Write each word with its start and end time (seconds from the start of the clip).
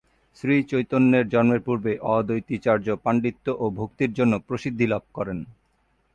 শ্রীচৈতন্যের 0.37 1.25
জন্মের 1.29 1.61
পূর্বেই 1.61 1.97
অদ্বৈতাচার্য 2.09 2.87
পান্ডিত্য 3.03 3.45
ও 3.59 3.65
ভক্তির 3.79 4.11
জন্য 4.13 4.33
প্রসিদ্ধি 4.47 4.85
লাভ 4.87 5.03
করেন। 5.13 5.39